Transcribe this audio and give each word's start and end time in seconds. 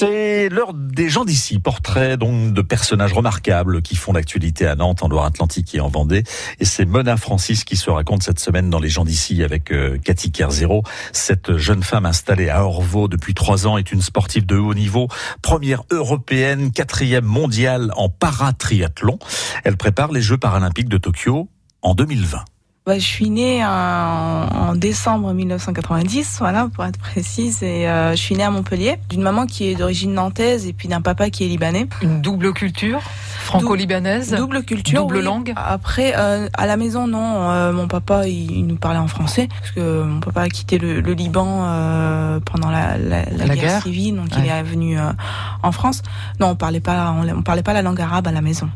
C'est 0.00 0.48
l'heure 0.48 0.74
des 0.74 1.08
gens 1.08 1.24
d'ici. 1.24 1.58
Portrait 1.58 2.16
donc 2.16 2.54
de 2.54 2.62
personnages 2.62 3.12
remarquables 3.12 3.82
qui 3.82 3.96
font 3.96 4.12
l'actualité 4.12 4.64
à 4.64 4.76
Nantes, 4.76 5.02
en 5.02 5.08
Loire-Atlantique 5.08 5.74
et 5.74 5.80
en 5.80 5.88
Vendée. 5.88 6.22
Et 6.60 6.64
c'est 6.64 6.84
Mona 6.84 7.16
Francis 7.16 7.64
qui 7.64 7.74
se 7.74 7.90
raconte 7.90 8.22
cette 8.22 8.38
semaine 8.38 8.70
dans 8.70 8.78
les 8.78 8.90
gens 8.90 9.04
d'ici 9.04 9.42
avec 9.42 9.72
euh, 9.72 9.98
Cathy 9.98 10.30
Kerzero. 10.30 10.84
Cette 11.10 11.56
jeune 11.56 11.82
femme 11.82 12.06
installée 12.06 12.48
à 12.48 12.64
Orvaux 12.64 13.08
depuis 13.08 13.34
trois 13.34 13.66
ans 13.66 13.76
est 13.76 13.90
une 13.90 14.00
sportive 14.00 14.46
de 14.46 14.54
haut 14.56 14.72
niveau, 14.72 15.08
première 15.42 15.82
européenne, 15.90 16.70
quatrième 16.70 17.24
mondiale 17.24 17.92
en 17.96 18.08
paratriathlon. 18.08 19.18
Elle 19.64 19.76
prépare 19.76 20.12
les 20.12 20.22
Jeux 20.22 20.38
paralympiques 20.38 20.88
de 20.88 20.98
Tokyo 20.98 21.48
en 21.82 21.96
2020. 21.96 22.44
Bah, 22.88 22.98
je 22.98 23.04
suis 23.04 23.28
née 23.28 23.62
en, 23.62 24.74
décembre 24.74 25.34
1990, 25.34 26.36
voilà, 26.38 26.70
pour 26.72 26.86
être 26.86 26.98
précise, 26.98 27.62
et 27.62 27.86
euh, 27.86 28.12
je 28.12 28.16
suis 28.16 28.34
née 28.34 28.44
à 28.44 28.50
Montpellier, 28.50 28.96
d'une 29.10 29.20
maman 29.20 29.44
qui 29.44 29.68
est 29.68 29.74
d'origine 29.74 30.14
nantaise 30.14 30.66
et 30.66 30.72
puis 30.72 30.88
d'un 30.88 31.02
papa 31.02 31.28
qui 31.28 31.44
est 31.44 31.48
libanais. 31.48 31.86
Une 32.00 32.22
double 32.22 32.54
culture 32.54 33.02
franco-libanaise 33.44 34.32
Double 34.32 34.62
culture. 34.62 35.02
Double 35.02 35.20
langue 35.20 35.52
Après, 35.54 36.14
euh, 36.16 36.48
à 36.54 36.66
la 36.66 36.78
maison, 36.78 37.06
non. 37.06 37.50
Euh, 37.50 37.74
mon 37.74 37.88
papa, 37.88 38.26
il, 38.26 38.66
nous 38.66 38.76
parlait 38.76 38.98
en 38.98 39.08
français, 39.08 39.48
parce 39.60 39.72
que 39.72 40.02
mon 40.02 40.20
papa 40.20 40.40
a 40.40 40.48
quitté 40.48 40.78
le, 40.78 41.00
Liban 41.12 42.40
pendant 42.46 42.70
la, 42.70 42.96
guerre, 43.54 43.82
civile, 43.82 44.16
donc 44.16 44.28
il 44.38 44.48
est 44.48 44.62
venu 44.62 44.96
en 45.62 45.72
France. 45.72 46.00
Non, 46.40 46.48
on 46.48 46.56
parlait 46.56 46.80
pas, 46.80 47.14
on 47.36 47.42
parlait 47.42 47.62
pas 47.62 47.74
la 47.74 47.82
langue 47.82 48.00
arabe 48.00 48.28
à 48.28 48.32
la 48.32 48.40
maison 48.40 48.70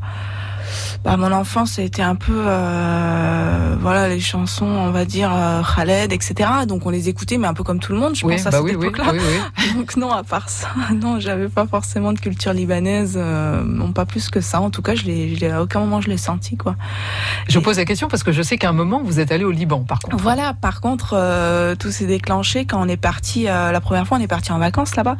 bah, 1.04 1.16
mon 1.16 1.32
enfance 1.32 1.78
a 1.78 1.82
été 1.82 2.02
un 2.02 2.14
peu 2.14 2.44
euh, 2.46 3.76
voilà 3.80 4.08
les 4.08 4.20
chansons 4.20 4.66
on 4.66 4.90
va 4.90 5.04
dire 5.04 5.32
euh, 5.34 5.62
Khaled 5.74 6.12
etc 6.12 6.50
donc 6.66 6.86
on 6.86 6.90
les 6.90 7.08
écoutait 7.08 7.38
mais 7.38 7.46
un 7.46 7.54
peu 7.54 7.64
comme 7.64 7.80
tout 7.80 7.92
le 7.92 7.98
monde 7.98 8.14
je 8.14 8.22
pense 8.26 8.46
à 8.46 8.50
bah 8.50 8.58
cette 8.64 8.74
époque-là. 8.74 9.12
donc 9.76 9.96
non 9.96 10.10
à 10.10 10.22
part 10.22 10.48
ça 10.48 10.68
non 10.94 11.18
j'avais 11.20 11.48
pas 11.48 11.66
forcément 11.66 12.12
de 12.12 12.18
culture 12.18 12.52
libanaise 12.52 13.14
euh, 13.16 13.62
non 13.64 13.92
pas 13.92 14.06
plus 14.06 14.28
que 14.30 14.40
ça. 14.40 14.60
En 14.60 14.70
tout 14.70 14.82
cas 14.82 14.94
je 14.94 15.04
l'ai 15.04 15.50
à 15.50 15.62
aucun 15.62 15.80
moment 15.80 16.00
je 16.00 16.08
l'ai 16.08 16.16
senti 16.16 16.56
quoi. 16.56 16.76
Je 17.48 17.58
vous 17.58 17.64
pose 17.64 17.78
la 17.78 17.84
question 17.84 18.08
parce 18.08 18.22
que 18.22 18.32
je 18.32 18.42
sais 18.42 18.58
qu'à 18.58 18.68
un 18.68 18.72
moment 18.72 19.00
vous 19.04 19.20
êtes 19.20 19.32
allé 19.32 19.44
au 19.44 19.50
Liban 19.50 19.80
par 19.80 20.00
contre. 20.00 20.16
Voilà 20.16 20.54
par 20.54 20.80
contre 20.80 21.14
euh, 21.14 21.74
tout 21.74 21.90
s'est 21.90 22.06
déclenché 22.06 22.64
quand 22.64 22.80
on 22.80 22.88
est 22.88 22.96
parti 22.96 23.48
euh, 23.48 23.72
la 23.72 23.80
première 23.80 24.06
fois 24.06 24.18
on 24.18 24.20
est 24.20 24.28
parti 24.28 24.52
en 24.52 24.58
vacances 24.58 24.96
là-bas 24.96 25.16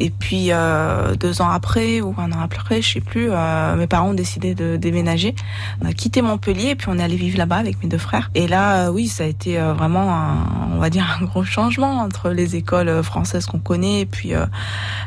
et 0.00 0.10
puis 0.10 0.48
euh, 0.52 1.14
deux 1.16 1.42
ans 1.42 1.50
après 1.50 2.00
ou 2.00 2.14
un 2.18 2.30
an 2.32 2.40
après, 2.40 2.82
je 2.82 2.94
sais 2.94 3.00
plus, 3.00 3.28
euh, 3.30 3.76
mes 3.76 3.86
parents 3.86 4.10
ont 4.10 4.14
décidé 4.14 4.54
de 4.54 4.76
déménager. 4.76 5.34
On 5.82 5.86
a 5.86 5.92
quitté 5.92 6.22
Montpellier 6.22 6.70
et 6.70 6.74
puis 6.76 6.88
on 6.90 6.98
est 6.98 7.02
allé 7.02 7.16
vivre 7.16 7.36
là-bas 7.38 7.56
avec 7.56 7.82
mes 7.82 7.88
deux 7.88 7.98
frères. 7.98 8.30
Et 8.34 8.46
là, 8.46 8.86
euh, 8.86 8.92
oui, 8.92 9.08
ça 9.08 9.24
a 9.24 9.26
été 9.26 9.58
euh, 9.58 9.72
vraiment, 9.74 10.14
un, 10.14 10.74
on 10.74 10.78
va 10.78 10.90
dire, 10.90 11.18
un 11.20 11.24
gros 11.24 11.42
changement 11.42 11.98
entre 11.98 12.30
les 12.30 12.56
écoles 12.56 13.02
françaises 13.02 13.46
qu'on 13.46 13.58
connaît 13.58 14.00
et 14.00 14.06
puis 14.06 14.34
euh, 14.34 14.46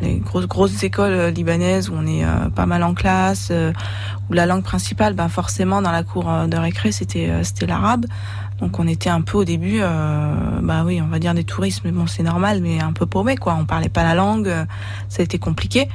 les 0.01 0.17
grosses 0.17 0.47
grosses 0.47 0.83
écoles 0.83 1.29
libanaises 1.33 1.89
où 1.89 1.93
on 1.95 2.05
est 2.05 2.25
pas 2.55 2.65
mal 2.65 2.83
en 2.83 2.93
classe, 2.93 3.51
où 4.29 4.33
la 4.33 4.45
langue 4.45 4.63
principale, 4.63 5.13
ben 5.13 5.29
forcément 5.29 5.81
dans 5.81 5.91
la 5.91 6.03
cour 6.03 6.25
de 6.47 6.57
récré, 6.57 6.91
c'était 6.91 7.31
c'était 7.43 7.65
l'arabe. 7.65 8.05
Donc 8.61 8.79
on 8.79 8.87
était 8.87 9.09
un 9.09 9.21
peu 9.21 9.39
au 9.39 9.43
début, 9.43 9.79
euh, 9.81 10.33
bah 10.61 10.83
oui, 10.85 11.01
on 11.01 11.07
va 11.07 11.17
dire 11.17 11.33
des 11.33 11.43
touristes, 11.43 11.81
mais 11.83 11.91
bon 11.91 12.05
c'est 12.05 12.23
normal, 12.23 12.61
mais 12.61 12.79
un 12.79 12.93
peu 12.93 13.07
paumé 13.07 13.35
quoi. 13.35 13.57
On 13.59 13.65
parlait 13.65 13.89
pas 13.89 14.03
la 14.03 14.13
langue, 14.13 14.47
euh, 14.47 14.65
ça 15.09 15.21
a 15.21 15.23
été 15.23 15.39
compliqué. 15.39 15.89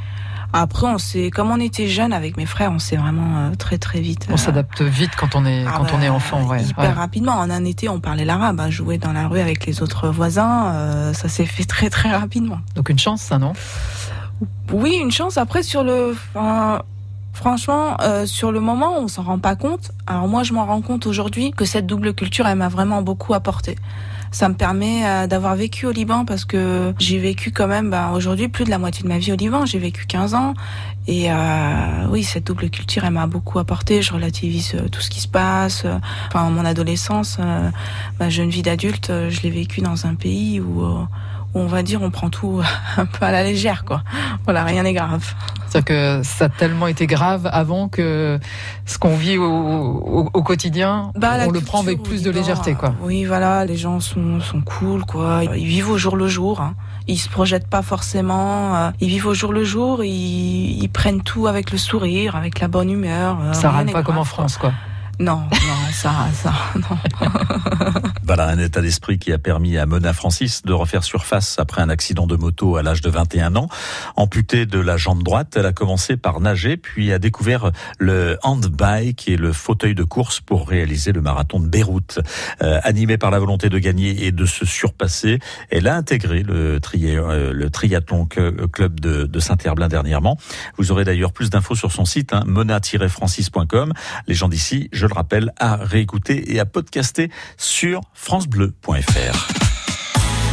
Après, 0.53 0.87
on 0.87 0.97
s'est, 0.97 1.31
comme 1.31 1.51
on 1.51 1.61
était 1.61 1.87
jeunes 1.87 2.13
avec 2.13 2.37
mes 2.37 2.47
frères, 2.47 2.73
on 2.73 2.79
s'est 2.79 2.97
vraiment 2.97 3.39
euh, 3.39 3.55
très 3.57 3.79
très 3.79 4.01
vite. 4.01 4.27
On 4.31 4.37
s'adapte 4.37 4.81
vite 4.81 5.11
quand 5.17 5.35
on 5.35 5.45
est 5.45 5.65
ah 5.67 5.75
quand 5.77 5.87
on 5.93 6.01
est 6.01 6.09
enfant, 6.09 6.45
ouais. 6.47 6.63
Hyper 6.63 6.97
rapidement. 6.97 7.33
En 7.33 7.51
un 7.51 7.65
été, 7.65 7.89
on 7.89 8.01
parlait 8.01 8.25
l'arabe, 8.25 8.59
à 8.61 8.71
jouer 8.71 8.99
dans 8.99 9.13
la 9.13 9.29
rue 9.29 9.41
avec 9.41 9.67
les 9.67 9.83
autres 9.83 10.09
voisins. 10.09 11.13
ça 11.13 11.29
s'est 11.29 11.47
fait 11.47 11.65
très 11.65 11.91
très 11.91 12.11
rapidement. 12.11 12.59
Donc 12.75 12.89
une 12.89 12.99
chance, 12.99 13.23
ça 13.23 13.39
non? 13.39 13.53
Oui, 14.73 14.99
une 15.01 15.13
chance. 15.13 15.37
Après, 15.37 15.63
sur 15.63 15.85
le, 15.85 16.17
Franchement, 17.37 17.99
euh, 18.01 18.25
sur 18.25 18.51
le 18.51 18.61
moment, 18.61 18.95
on 18.99 19.09
s'en 19.09 19.23
rend 19.23 19.39
pas 19.39 19.57
compte. 19.57 19.93
Alors 20.07 20.27
moi, 20.27 20.43
je 20.43 20.55
m'en 20.55 20.65
rends 20.65 20.81
compte 20.81 21.05
aujourd'hui 21.05 21.51
que 21.51 21.67
cette 21.67 21.85
double 21.85 22.15
culture, 22.15 22.47
elle 22.47 22.57
m'a 22.57 22.71
vraiment 22.71 23.03
beaucoup 23.03 23.35
apporté. 23.35 23.77
Ça 24.33 24.49
me 24.49 24.55
permet 24.55 25.07
euh, 25.07 25.27
d'avoir 25.27 25.55
vécu 25.55 25.85
au 25.85 25.91
Liban 25.91 26.25
parce 26.25 26.47
que 26.47 26.95
j'ai 26.99 27.19
vécu 27.19 27.53
quand 27.53 27.67
même 27.67 27.91
ben, 27.91 28.13
aujourd'hui 28.13 28.49
plus 28.49 28.65
de 28.65 28.71
la 28.71 28.79
moitié 28.79 29.03
de 29.03 29.09
ma 29.09 29.19
vie 29.19 29.33
au 29.33 29.37
Liban. 29.37 29.67
J'ai 29.67 29.79
vécu 29.79 30.07
15 30.07 30.33
ans 30.33 30.55
et 31.07 31.31
euh, 31.31 32.07
oui, 32.09 32.25
cette 32.25 32.47
double 32.47 32.71
culture, 32.71 33.05
elle 33.05 33.13
m'a 33.13 33.27
beaucoup 33.27 33.59
apporté. 33.59 34.01
Je 34.01 34.15
relativise 34.15 34.75
tout 34.91 35.03
ce 35.03 35.11
qui 35.11 35.21
se 35.21 35.29
passe. 35.29 35.85
Enfin, 36.29 36.49
mon 36.49 36.65
adolescence, 36.65 37.39
ma 38.19 38.31
jeune 38.31 38.49
vie 38.49 38.63
d'adulte, 38.63 39.13
je 39.29 39.43
l'ai 39.43 39.51
vécu 39.51 39.83
dans 39.83 40.07
un 40.07 40.15
pays 40.15 40.59
où 40.59 40.83
on 41.57 41.67
va 41.67 41.83
dire 41.83 42.03
on 42.03 42.11
prend 42.11 42.31
tout 42.31 42.63
un 42.97 43.07
peu 43.07 43.25
à 43.25 43.33
la 43.33 43.43
légère 43.43 43.85
quoi. 43.85 44.03
Voilà, 44.45 44.65
rien 44.65 44.83
n'est 44.83 44.93
grave. 44.93 45.35
C'est-à-dire 45.69 45.85
que 45.85 46.21
ça 46.23 46.47
a 46.47 46.49
tellement 46.49 46.87
été 46.87 47.07
grave 47.07 47.49
avant 47.53 47.89
que 47.89 48.39
ce 48.85 48.99
qu'on 48.99 49.17
vit 49.17 49.37
au, 49.37 50.43
quotidien, 50.43 51.11
bah, 51.17 51.39
on 51.47 51.51
le 51.51 51.61
prend 51.61 51.81
avec 51.81 52.03
plus 52.03 52.23
de 52.23 52.31
légèreté 52.31 52.75
quoi. 52.75 52.95
Oui, 53.03 53.25
voilà, 53.25 53.65
les 53.65 53.77
gens 53.77 54.01
sont, 54.01 54.41
sont 54.41 54.61
cool 54.61 55.05
quoi. 55.05 55.43
Ils 55.57 55.67
vivent 55.67 55.91
au 55.91 55.99
jour 55.99 56.17
le 56.17 56.29
jour. 56.29 56.61
Hein. 56.61 56.75
Ils 57.09 57.19
se 57.19 57.29
projettent 57.29 57.69
pas 57.69 57.83
forcément. 57.83 58.77
Euh, 58.77 58.91
ils 59.01 59.09
vivent 59.09 59.27
au 59.27 59.35
jour 59.35 59.53
le 59.53 59.65
jour. 59.65 60.03
Ils, 60.05 60.89
prennent 60.93 61.23
tout 61.23 61.47
avec 61.47 61.73
le 61.73 61.79
sourire, 61.79 62.37
avec 62.37 62.61
la 62.61 62.69
bonne 62.69 62.91
humeur. 62.91 63.39
Euh, 63.43 63.53
ça 63.53 63.71
râle 63.71 63.87
pas 63.87 64.03
comme 64.03 64.19
en 64.19 64.25
France 64.25 64.57
quoi. 64.57 64.73
Non, 65.19 65.37
non, 65.51 65.93
ça, 65.93 66.27
ça, 66.35 66.53
non. 66.75 66.99
voilà 68.23 68.49
un 68.49 68.59
état 68.59 68.83
d'esprit 68.83 69.19
qui 69.19 69.33
a 69.33 69.39
permis 69.39 69.79
à 69.79 69.87
Mona 69.87 70.13
Francis 70.13 70.63
de 70.63 70.75
refaire 70.75 71.05
surface 71.05 71.59
après 71.59 71.81
un 71.81 71.89
accident 71.89 72.27
de 72.27 72.37
moto 72.37 72.77
à 72.77 72.83
l'âge 72.83 73.01
de 73.01 73.09
21 73.09 73.57
ans. 73.57 73.69
Amputée 74.17 74.67
de 74.67 74.79
la 74.79 74.99
jambe 74.99 75.23
droite, 75.23 75.55
elle 75.57 75.65
a 75.65 75.73
commencé 75.73 76.19
par 76.19 76.41
nager, 76.41 76.77
puis 76.77 77.13
a 77.13 77.19
découvert 77.19 77.71
le 77.99 78.37
handbike 78.43 79.27
et 79.29 79.39
le 79.39 79.55
fauteuil 79.55 79.95
de 79.95 80.05
course 80.05 80.41
pour 80.41 80.69
réaliser 80.69 81.13
le 81.13 81.23
marathon 81.23 81.61
de 81.61 81.67
Beyrouth. 81.67 82.21
Euh, 82.63 82.79
animée 82.83 83.17
par 83.17 83.31
la 83.31 83.39
volonté 83.39 83.71
de 83.71 83.79
gagner 83.79 84.27
et 84.27 84.33
de 84.33 84.45
se 84.45 84.67
surpasser, 84.67 85.39
elle 85.71 85.89
a 85.89 85.97
intégré 85.97 86.43
le, 86.43 86.79
euh, 86.95 87.69
triathlon 87.71 88.27
club 88.27 89.01
de, 89.01 89.25
de 89.25 89.41
Saint-Herblain 89.41 89.89
dernièrement. 89.89 90.37
Vous 90.77 90.93
aurez 90.93 91.05
d'ailleurs 91.05 91.33
plus 91.33 91.49
d'infos 91.49 91.75
sur 91.75 91.91
son 91.91 92.05
site, 92.05 92.35
hein, 92.35 92.43
mona-francis.com. 92.47 93.95
Les 94.27 94.35
gens 94.35 94.49
d'ici, 94.49 94.91
je 94.93 95.06
le 95.07 95.15
rappelle, 95.15 95.53
à 95.59 95.77
réécouter 95.77 96.53
et 96.55 96.61
à 96.61 96.67
podcaster 96.67 97.31
sur 97.57 98.01
francebleu.fr. 98.15 99.67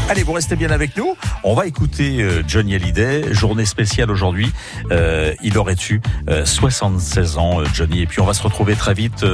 Allez, 0.10 0.24
vous 0.24 0.34
restez 0.34 0.56
bien 0.56 0.70
avec 0.70 0.98
nous. 0.98 1.16
On 1.44 1.54
va 1.56 1.66
écouter 1.66 2.22
euh, 2.22 2.44
Johnny 2.46 2.76
Hallyday, 2.76 3.34
journée 3.34 3.66
spéciale 3.66 4.12
aujourd'hui. 4.12 4.52
Euh, 4.92 5.34
il 5.42 5.58
aurait 5.58 5.78
eu 5.90 6.02
76 6.44 7.38
ans, 7.38 7.62
euh, 7.62 7.66
Johnny. 7.74 8.02
Et 8.02 8.06
puis 8.06 8.20
on 8.20 8.26
va 8.26 8.34
se 8.34 8.44
retrouver 8.44 8.76
très 8.76 8.94
vite 8.94 9.26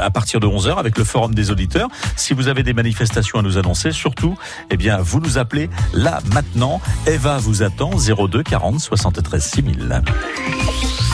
à 0.00 0.10
partir 0.10 0.38
de 0.38 0.46
11h 0.46 0.76
avec 0.76 0.98
le 0.98 1.04
Forum 1.04 1.34
des 1.34 1.50
auditeurs. 1.50 1.88
Si 2.16 2.34
vous 2.34 2.48
avez 2.48 2.62
des 2.62 2.74
manifestations 2.74 3.38
à 3.38 3.42
nous 3.42 3.56
annoncer, 3.56 3.90
surtout, 3.90 4.36
eh 4.70 4.76
bien, 4.76 4.98
vous 4.98 5.18
nous 5.18 5.38
appelez 5.38 5.70
là, 5.94 6.20
maintenant. 6.32 6.80
Eva 7.06 7.38
vous 7.38 7.62
attend 7.62 7.90
02 7.96 8.42
40 8.42 8.80
73 8.80 9.42
6000. 9.42 10.02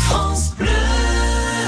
France 0.08 0.47